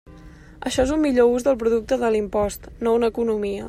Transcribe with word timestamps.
Això 0.69 0.85
és 0.85 0.93
un 0.95 1.03
millor 1.03 1.29
ús 1.35 1.47
del 1.49 1.61
producte 1.65 2.01
de 2.07 2.13
l'impost, 2.17 2.69
no 2.89 2.99
una 3.01 3.15
economia. 3.15 3.59